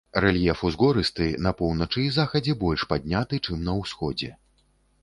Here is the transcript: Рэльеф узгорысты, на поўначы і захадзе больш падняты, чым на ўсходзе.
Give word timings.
Рэльеф 0.23 0.63
узгорысты, 0.69 1.27
на 1.47 1.51
поўначы 1.59 2.01
і 2.07 2.09
захадзе 2.17 2.59
больш 2.65 2.87
падняты, 2.95 3.35
чым 3.45 3.57
на 3.71 3.79
ўсходзе. 3.83 4.37